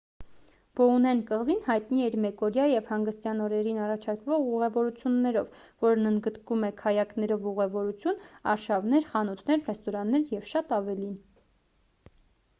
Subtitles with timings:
[0.77, 7.45] բոուեն կղզին հայտնի է իր մեկօրյա և հանգստյան օրերին առաջարկվող ուղևորություններով որն ընդգրկում է քայակներով
[7.51, 8.25] ուղևորություն
[8.55, 11.13] արշավներ խանութներ ռեստորաններ և շատ ավելին